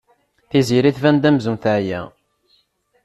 [0.49, 2.01] Tiziri tban-d amzun teɛya.